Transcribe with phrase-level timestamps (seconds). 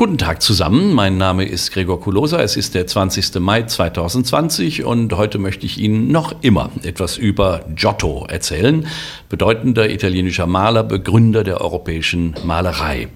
[0.00, 3.38] Guten Tag zusammen, mein Name ist Gregor Kulosa, es ist der 20.
[3.38, 8.86] Mai 2020 und heute möchte ich Ihnen noch immer etwas über Giotto erzählen,
[9.28, 13.08] bedeutender italienischer Maler, Begründer der europäischen Malerei.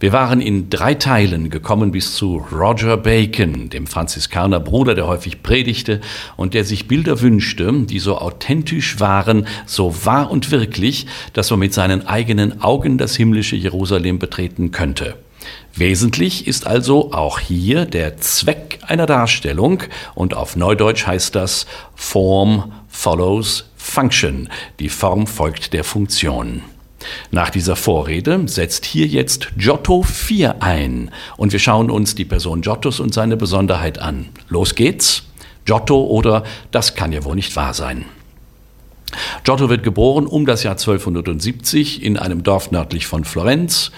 [0.00, 5.42] Wir waren in drei Teilen gekommen bis zu Roger Bacon, dem Franziskaner Bruder, der häufig
[5.42, 6.00] predigte
[6.38, 11.58] und der sich Bilder wünschte, die so authentisch waren, so wahr und wirklich, dass man
[11.58, 15.16] mit seinen eigenen Augen das himmlische Jerusalem betreten könnte.
[15.74, 19.82] Wesentlich ist also auch hier der Zweck einer Darstellung
[20.14, 24.48] und auf Neudeutsch heißt das Form follows Function.
[24.80, 26.62] Die Form folgt der Funktion.
[27.30, 32.60] Nach dieser Vorrede setzt hier jetzt Giotto 4 ein und wir schauen uns die Person
[32.60, 34.28] Giottos und seine Besonderheit an.
[34.48, 35.24] Los geht's.
[35.64, 38.04] Giotto oder das kann ja wohl nicht wahr sein.
[39.44, 43.90] Giotto wird geboren um das Jahr 1270 in einem Dorf nördlich von Florenz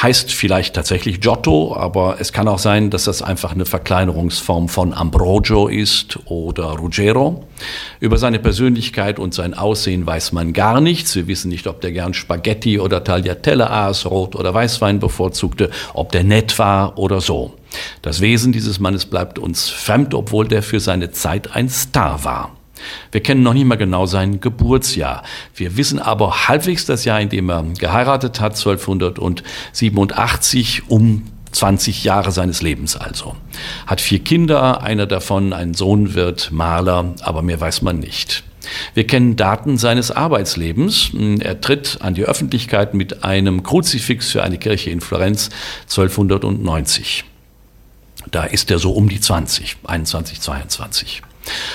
[0.00, 4.94] heißt vielleicht tatsächlich Giotto, aber es kann auch sein, dass das einfach eine Verkleinerungsform von
[4.94, 7.44] Ambrogio ist oder Ruggero.
[8.00, 11.14] Über seine Persönlichkeit und sein Aussehen weiß man gar nichts.
[11.14, 16.10] Wir wissen nicht, ob der gern Spaghetti oder Tagliatelle aß, Rot- oder Weißwein bevorzugte, ob
[16.12, 17.54] der nett war oder so.
[18.02, 22.56] Das Wesen dieses Mannes bleibt uns fremd, obwohl der für seine Zeit ein Star war.
[23.10, 25.24] Wir kennen noch nicht mal genau sein Geburtsjahr.
[25.54, 32.32] Wir wissen aber halbwegs das Jahr, in dem er geheiratet hat, 1287, um 20 Jahre
[32.32, 33.36] seines Lebens also.
[33.86, 38.42] Hat vier Kinder, einer davon, ein Sohn, wird Maler, aber mehr weiß man nicht.
[38.94, 41.10] Wir kennen Daten seines Arbeitslebens.
[41.40, 45.50] Er tritt an die Öffentlichkeit mit einem Kruzifix für eine Kirche in Florenz
[45.82, 47.24] 1290.
[48.30, 51.22] Da ist er so um die 20, 21, 22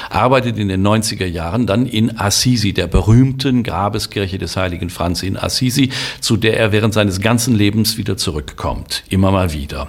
[0.09, 5.37] arbeitet in den 90er Jahren dann in Assisi, der berühmten Grabeskirche des heiligen Franz in
[5.37, 9.87] Assisi, zu der er während seines ganzen Lebens wieder zurückkommt, immer mal wieder.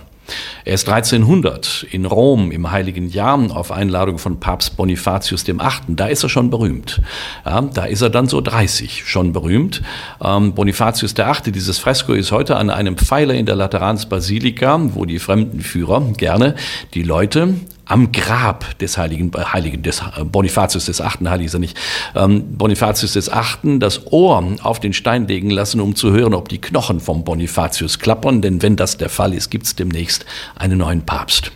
[0.65, 5.59] Er ist 1300 in Rom im Heiligen Jahr auf Einladung von Papst Bonifatius VIII.
[5.89, 7.01] Da ist er schon berühmt.
[7.45, 9.83] Ja, da ist er dann so 30 schon berühmt.
[10.23, 11.53] Ähm, Bonifatius VIII.
[11.53, 16.55] Dieses Fresko ist heute an einem Pfeiler in der Lateransbasilika, wo die Fremdenführer gerne
[16.95, 17.55] die Leute
[17.89, 21.77] am Grab des Heiligen, äh, Heiligen des äh, Bonifatius des Achten, heilig ist er nicht,
[22.15, 26.49] ähm, Bonifatius des Achten, das Ohr auf den Stein legen lassen, um zu hören, ob
[26.49, 30.79] die Knochen vom Bonifatius klappern, denn wenn das der Fall ist, gibt es demnächst einen
[30.79, 31.51] neuen Papst.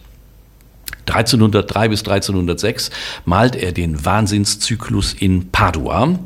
[1.06, 2.90] 1303 bis 1306
[3.24, 6.18] malt er den Wahnsinnszyklus in Padua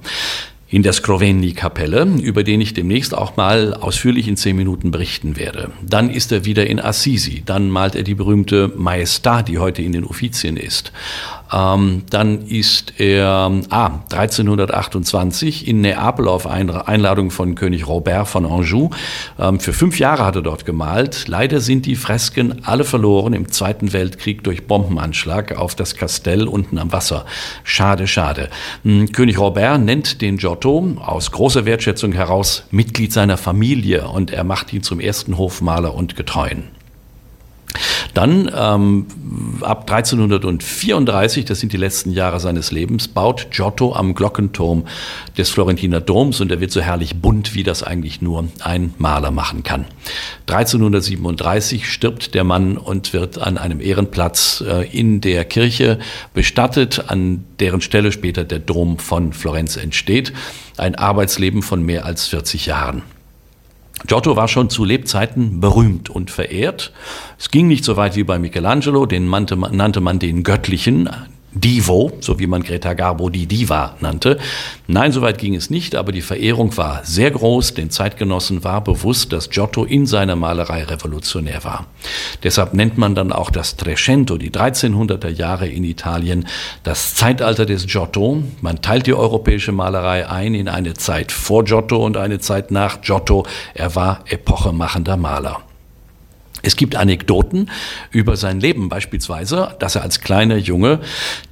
[0.68, 5.70] in der Skroveni-Kapelle, über den ich demnächst auch mal ausführlich in zehn Minuten berichten werde.
[5.82, 7.42] Dann ist er wieder in Assisi.
[7.46, 10.92] Dann malt er die berühmte Maestà, die heute in den Uffizien ist.
[11.52, 18.90] Ähm, dann ist er ah, 1328 in Neapel auf Einladung von König Robert von Anjou.
[19.38, 21.28] Ähm, für fünf Jahre hat er dort gemalt.
[21.28, 26.78] Leider sind die Fresken alle verloren im Zweiten Weltkrieg durch Bombenanschlag auf das Kastell unten
[26.78, 27.26] am Wasser.
[27.64, 28.48] Schade, schade.
[28.82, 34.44] Hm, König Robert nennt den Giotto aus großer Wertschätzung heraus Mitglied seiner Familie und er
[34.44, 36.75] macht ihn zum ersten Hofmaler und Getreuen.
[38.14, 39.06] Dann ähm,
[39.60, 44.84] ab 1334, das sind die letzten Jahre seines Lebens, baut Giotto am Glockenturm
[45.36, 49.30] des Florentiner Doms und er wird so herrlich bunt, wie das eigentlich nur ein Maler
[49.30, 49.86] machen kann.
[50.48, 55.98] 1337 stirbt der Mann und wird an einem Ehrenplatz äh, in der Kirche
[56.34, 60.32] bestattet, an deren Stelle später der Dom von Florenz entsteht.
[60.76, 63.02] Ein Arbeitsleben von mehr als 40 Jahren.
[64.06, 66.92] Giotto war schon zu Lebzeiten berühmt und verehrt.
[67.38, 71.08] Es ging nicht so weit wie bei Michelangelo, den nannte man, den Göttlichen,
[71.60, 74.38] Divo, so wie man Greta Garbo die Diva nannte.
[74.86, 77.74] Nein, soweit ging es nicht, aber die Verehrung war sehr groß.
[77.74, 81.86] Den Zeitgenossen war bewusst, dass Giotto in seiner Malerei revolutionär war.
[82.42, 86.46] Deshalb nennt man dann auch das Trecento, die 1300er Jahre in Italien,
[86.82, 88.42] das Zeitalter des Giotto.
[88.60, 93.00] Man teilt die europäische Malerei ein in eine Zeit vor Giotto und eine Zeit nach
[93.00, 93.46] Giotto.
[93.74, 95.62] Er war epochemachender Maler.
[96.66, 97.70] Es gibt Anekdoten
[98.10, 100.98] über sein Leben beispielsweise, dass er als kleiner Junge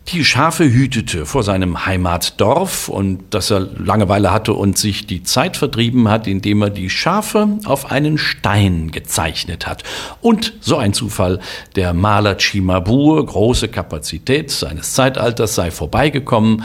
[0.08, 5.56] die Schafe hütete vor seinem Heimatdorf und dass er Langeweile hatte und sich die Zeit
[5.56, 9.84] vertrieben hat, indem er die Schafe auf einen Stein gezeichnet hat.
[10.20, 11.38] Und so ein Zufall,
[11.76, 16.64] der Maler Cimabue, große Kapazität seines Zeitalters, sei vorbeigekommen,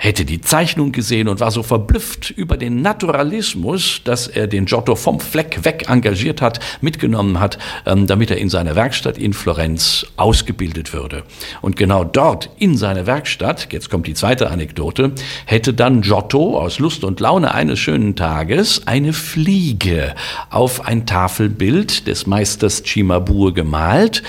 [0.00, 4.96] hätte die Zeichnung gesehen und war so verblüfft über den Naturalismus, dass er den Giotto
[4.96, 10.06] vom Fleck weg engagiert hat, mitgenommen hat, ähm, damit er in seiner Werkstatt in Florenz
[10.16, 11.24] ausgebildet würde.
[11.60, 15.12] Und genau dort in seiner Werkstatt, jetzt kommt die zweite Anekdote,
[15.44, 20.14] hätte dann Giotto aus Lust und Laune eines schönen Tages eine Fliege
[20.48, 24.22] auf ein Tafelbild des Meisters Cimabue gemalt,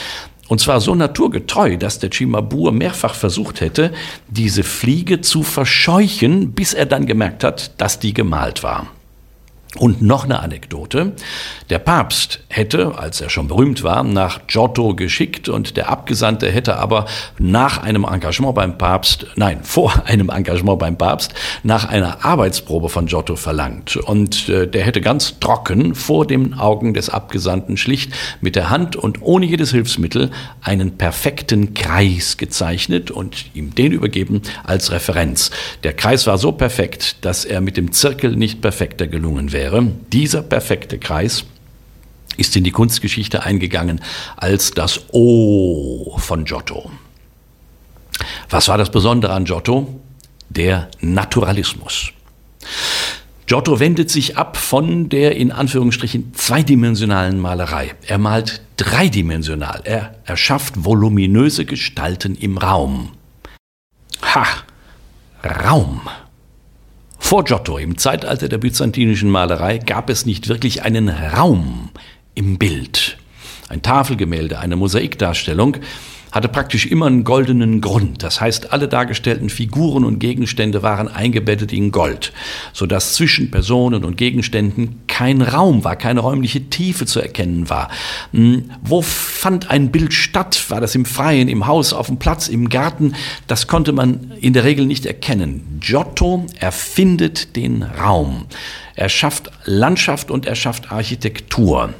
[0.51, 3.93] und zwar so naturgetreu, dass der Cimabur mehrfach versucht hätte,
[4.27, 8.87] diese Fliege zu verscheuchen, bis er dann gemerkt hat, dass die gemalt war.
[9.77, 11.13] Und noch eine Anekdote.
[11.69, 16.75] Der Papst hätte, als er schon berühmt war, nach Giotto geschickt und der Abgesandte hätte
[16.75, 17.05] aber
[17.39, 21.33] nach einem Engagement beim Papst, nein, vor einem Engagement beim Papst,
[21.63, 23.95] nach einer Arbeitsprobe von Giotto verlangt.
[23.95, 28.97] Und äh, der hätte ganz trocken vor den Augen des Abgesandten schlicht mit der Hand
[28.97, 30.31] und ohne jedes Hilfsmittel
[30.61, 35.49] einen perfekten Kreis gezeichnet und ihm den übergeben als Referenz.
[35.85, 39.83] Der Kreis war so perfekt, dass er mit dem Zirkel nicht perfekter gelungen wäre wäre,
[40.11, 41.45] dieser perfekte Kreis
[42.35, 44.01] ist in die Kunstgeschichte eingegangen
[44.35, 46.89] als das O von Giotto.
[48.49, 50.01] Was war das Besondere an Giotto?
[50.49, 52.11] Der Naturalismus.
[53.45, 57.93] Giotto wendet sich ab von der in Anführungsstrichen zweidimensionalen Malerei.
[58.07, 59.81] Er malt dreidimensional.
[59.83, 63.11] Er erschafft voluminöse Gestalten im Raum.
[64.23, 64.45] Ha!
[65.43, 66.01] Raum.
[67.31, 71.89] Vor Giotto, im Zeitalter der byzantinischen Malerei, gab es nicht wirklich einen Raum
[72.35, 73.19] im Bild.
[73.71, 75.77] Ein Tafelgemälde, eine Mosaikdarstellung
[76.29, 78.21] hatte praktisch immer einen goldenen Grund.
[78.21, 82.33] Das heißt, alle dargestellten Figuren und Gegenstände waren eingebettet in Gold,
[82.73, 87.89] sodass zwischen Personen und Gegenständen kein Raum war, keine räumliche Tiefe zu erkennen war.
[88.33, 90.65] Hm, wo fand ein Bild statt?
[90.67, 93.13] War das im Freien, im Haus, auf dem Platz, im Garten?
[93.47, 95.79] Das konnte man in der Regel nicht erkennen.
[95.79, 98.47] Giotto erfindet den Raum.
[98.95, 101.93] Er schafft Landschaft und er schafft Architektur.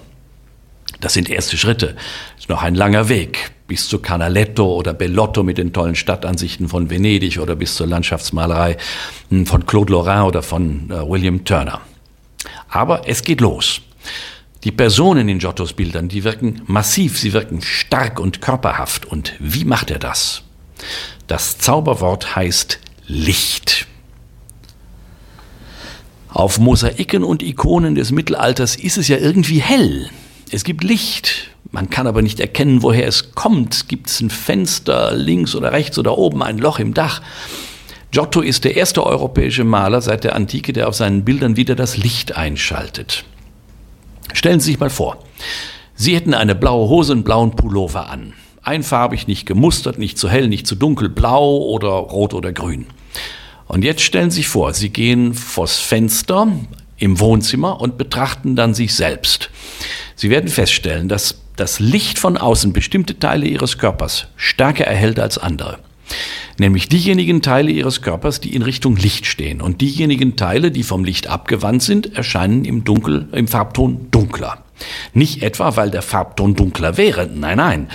[1.01, 1.95] Das sind erste Schritte.
[2.37, 6.89] Ist noch ein langer Weg bis zu Canaletto oder Bellotto mit den tollen Stadtansichten von
[6.89, 8.77] Venedig oder bis zur Landschaftsmalerei
[9.29, 11.81] hm, von Claude Lorrain oder von äh, William Turner.
[12.69, 13.81] Aber es geht los.
[14.63, 19.05] Die Personen in Giottos Bildern, die wirken massiv, sie wirken stark und körperhaft.
[19.05, 20.43] Und wie macht er das?
[21.25, 23.87] Das Zauberwort heißt Licht.
[26.29, 30.09] Auf Mosaiken und Ikonen des Mittelalters ist es ja irgendwie hell.
[30.53, 33.87] Es gibt Licht, man kann aber nicht erkennen, woher es kommt.
[33.87, 37.21] Gibt es ein Fenster links oder rechts oder oben, ein Loch im Dach?
[38.11, 41.95] Giotto ist der erste europäische Maler seit der Antike, der auf seinen Bildern wieder das
[41.95, 43.23] Licht einschaltet.
[44.33, 45.23] Stellen Sie sich mal vor,
[45.95, 48.33] Sie hätten eine blaue Hose und blauen Pullover an.
[48.61, 52.87] Einfarbig, nicht gemustert, nicht zu hell, nicht zu dunkel, blau oder rot oder grün.
[53.67, 56.47] Und jetzt stellen Sie sich vor, Sie gehen vors Fenster
[56.97, 59.49] im Wohnzimmer und betrachten dann sich selbst.
[60.21, 65.39] Sie werden feststellen, dass das Licht von außen bestimmte Teile ihres Körpers stärker erhält als
[65.39, 65.79] andere.
[66.59, 69.61] Nämlich diejenigen Teile ihres Körpers, die in Richtung Licht stehen.
[69.61, 74.63] Und diejenigen Teile, die vom Licht abgewandt sind, erscheinen im Dunkel, im Farbton dunkler.
[75.15, 77.25] Nicht etwa, weil der Farbton dunkler wäre.
[77.25, 77.89] Nein, nein.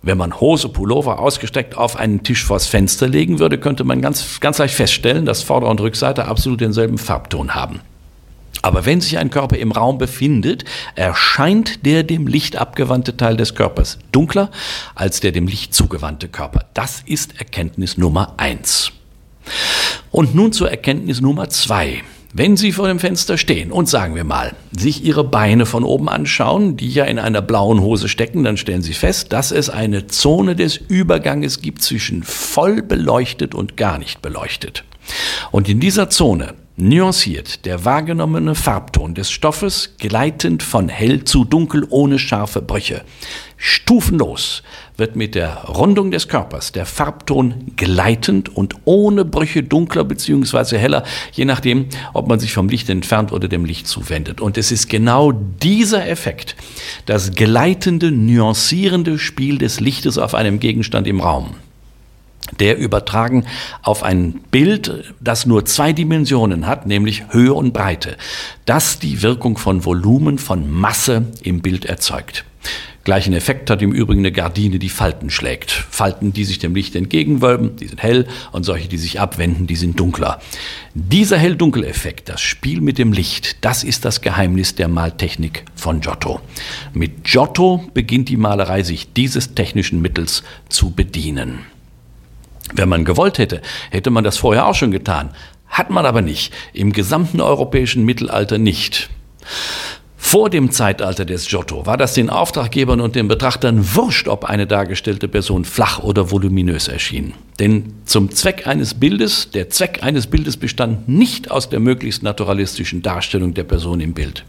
[0.00, 4.40] Wenn man Hose, Pullover ausgestreckt auf einen Tisch vors Fenster legen würde, könnte man ganz,
[4.40, 7.82] ganz leicht feststellen, dass Vorder- und Rückseite absolut denselben Farbton haben.
[8.66, 10.64] Aber wenn sich ein Körper im Raum befindet,
[10.96, 14.50] erscheint der dem Licht abgewandte Teil des Körpers dunkler
[14.96, 16.64] als der dem Licht zugewandte Körper.
[16.74, 18.90] Das ist Erkenntnis Nummer eins.
[20.10, 22.02] Und nun zur Erkenntnis Nummer zwei.
[22.32, 26.08] Wenn Sie vor dem Fenster stehen und sagen wir mal, sich Ihre Beine von oben
[26.08, 30.08] anschauen, die ja in einer blauen Hose stecken, dann stellen Sie fest, dass es eine
[30.08, 34.82] Zone des Überganges gibt zwischen voll beleuchtet und gar nicht beleuchtet.
[35.52, 41.86] Und in dieser Zone nuanciert der wahrgenommene Farbton des Stoffes gleitend von hell zu dunkel
[41.88, 43.02] ohne scharfe Brüche.
[43.56, 44.62] Stufenlos
[44.98, 50.76] wird mit der Rundung des Körpers der Farbton gleitend und ohne Brüche dunkler bzw.
[50.76, 54.42] heller, je nachdem, ob man sich vom Licht entfernt oder dem Licht zuwendet.
[54.42, 56.56] Und es ist genau dieser Effekt,
[57.06, 61.54] das gleitende, nuancierende Spiel des Lichtes auf einem Gegenstand im Raum
[62.60, 63.46] der übertragen
[63.82, 68.16] auf ein Bild, das nur zwei Dimensionen hat, nämlich Höhe und Breite,
[68.64, 72.44] das die Wirkung von Volumen, von Masse im Bild erzeugt.
[73.06, 75.70] Gleichen Effekt hat im Übrigen eine Gardine, die Falten schlägt.
[75.70, 79.76] Falten, die sich dem Licht entgegenwölben, die sind hell und solche, die sich abwenden, die
[79.76, 80.40] sind dunkler.
[80.92, 86.40] Dieser Hell-Dunkel-Effekt, das Spiel mit dem Licht, das ist das Geheimnis der Maltechnik von Giotto.
[86.94, 91.60] Mit Giotto beginnt die Malerei sich dieses technischen Mittels zu bedienen.
[92.74, 95.30] Wenn man gewollt hätte, hätte man das vorher auch schon getan.
[95.68, 96.52] Hat man aber nicht.
[96.72, 99.10] Im gesamten europäischen Mittelalter nicht.
[100.28, 104.66] Vor dem Zeitalter des Giotto war das den Auftraggebern und den Betrachtern wurscht, ob eine
[104.66, 107.34] dargestellte Person flach oder voluminös erschien.
[107.60, 113.02] Denn zum Zweck eines Bildes, der Zweck eines Bildes bestand nicht aus der möglichst naturalistischen
[113.02, 114.44] Darstellung der Person im Bild.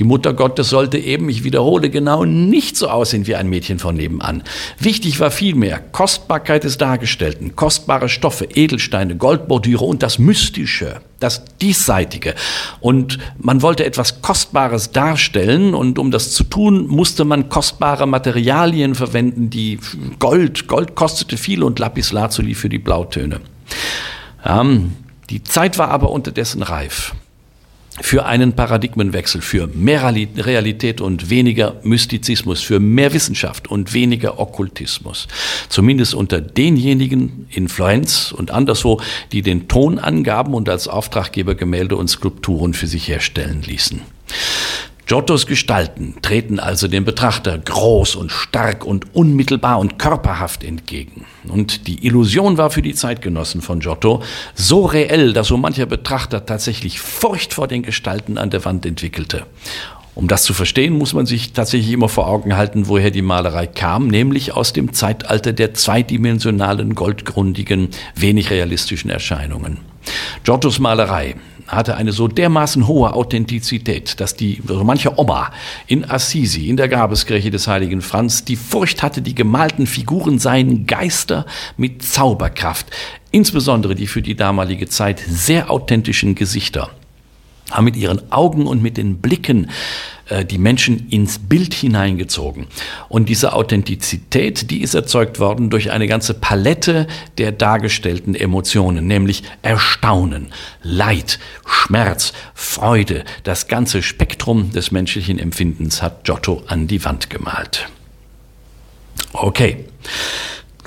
[0.00, 3.94] Die Mutter Gottes sollte eben, ich wiederhole, genau nicht so aussehen wie ein Mädchen von
[3.94, 4.42] nebenan.
[4.80, 12.34] Wichtig war vielmehr Kostbarkeit des Dargestellten, kostbare Stoffe, Edelsteine, Goldbordüre und das Mystische, das Diesseitige.
[12.80, 18.94] Und man wollte etwas Kostbares darstellen und um das zu tun, musste man kostbare Materialien
[18.94, 19.78] verwenden, die
[20.18, 23.40] Gold, Gold kostete viel und Lapislazuli für die Blautöne.
[24.44, 24.96] Ähm,
[25.30, 27.14] die Zeit war aber unterdessen reif
[28.00, 35.28] für einen Paradigmenwechsel, für mehr Realität und weniger Mystizismus, für mehr Wissenschaft und weniger Okkultismus.
[35.68, 39.00] Zumindest unter denjenigen in Florenz und anderswo,
[39.32, 44.00] die den Ton angaben und als Auftraggeber Gemälde und Skulpturen für sich herstellen ließen.
[45.12, 51.26] Giottos Gestalten treten also dem Betrachter groß und stark und unmittelbar und körperhaft entgegen.
[51.46, 54.22] Und die Illusion war für die Zeitgenossen von Giotto
[54.54, 59.44] so reell, dass so mancher Betrachter tatsächlich Furcht vor den Gestalten an der Wand entwickelte.
[60.14, 63.66] Um das zu verstehen, muss man sich tatsächlich immer vor Augen halten, woher die Malerei
[63.66, 69.76] kam, nämlich aus dem Zeitalter der zweidimensionalen, goldgrundigen, wenig realistischen Erscheinungen.
[70.42, 71.34] Giottos Malerei
[71.72, 75.50] hatte eine so dermaßen hohe Authentizität, dass die so manche Oma
[75.86, 80.86] in Assisi, in der Grabeskirche des heiligen Franz, die Furcht hatte, die gemalten Figuren seien
[80.86, 82.86] Geister mit Zauberkraft,
[83.30, 86.90] insbesondere die für die damalige Zeit sehr authentischen Gesichter
[87.72, 89.68] haben mit ihren Augen und mit den Blicken
[90.28, 92.66] äh, die Menschen ins Bild hineingezogen.
[93.08, 97.06] Und diese Authentizität, die ist erzeugt worden durch eine ganze Palette
[97.38, 100.48] der dargestellten Emotionen, nämlich Erstaunen,
[100.82, 103.24] Leid, Schmerz, Freude.
[103.44, 107.88] Das ganze Spektrum des menschlichen Empfindens hat Giotto an die Wand gemalt.
[109.32, 109.84] Okay.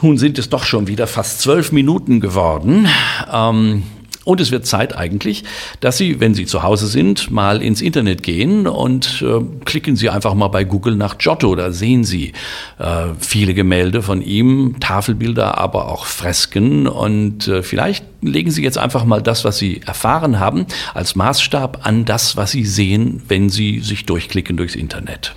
[0.02, 2.88] Nun sind es doch schon wieder fast zwölf Minuten geworden.
[3.32, 3.84] Ähm,
[4.26, 5.44] und es wird Zeit eigentlich,
[5.80, 10.10] dass Sie, wenn Sie zu Hause sind, mal ins Internet gehen und äh, klicken Sie
[10.10, 11.56] einfach mal bei Google nach Giotto.
[11.56, 12.34] Da sehen Sie
[12.80, 16.88] äh, viele Gemälde von ihm, Tafelbilder, aber auch Fresken.
[16.88, 20.66] Und äh, vielleicht legen Sie jetzt einfach mal das, was Sie erfahren haben,
[20.96, 25.36] als Maßstab an das, was Sie sehen, wenn Sie sich durchklicken durchs Internet.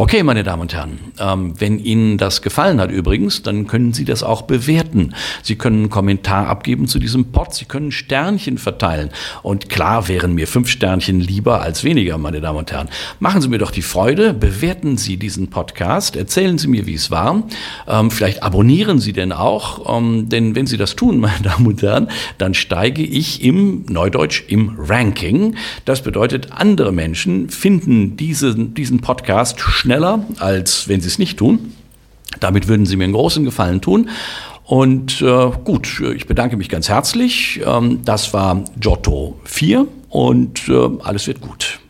[0.00, 4.04] Okay, meine Damen und Herren, ähm, wenn Ihnen das gefallen hat übrigens, dann können Sie
[4.04, 5.12] das auch bewerten.
[5.42, 9.10] Sie können einen Kommentar abgeben zu diesem Pod, Sie können Sternchen verteilen.
[9.42, 12.88] Und klar wären mir fünf Sternchen lieber als weniger, meine Damen und Herren.
[13.18, 17.10] Machen Sie mir doch die Freude, bewerten Sie diesen Podcast, erzählen Sie mir, wie es
[17.10, 17.42] war.
[17.88, 21.82] Ähm, vielleicht abonnieren Sie denn auch, ähm, denn wenn Sie das tun, meine Damen und
[21.82, 22.06] Herren,
[22.38, 25.56] dann steige ich im Neudeutsch im Ranking.
[25.86, 31.72] Das bedeutet, andere Menschen finden diese, diesen Podcast schneller, als wenn sie es nicht tun.
[32.40, 34.10] Damit würden sie mir einen großen Gefallen tun.
[34.64, 37.62] Und äh, gut, ich bedanke mich ganz herzlich.
[37.64, 41.80] Ähm, das war Giotto 4 und äh, alles wird gut.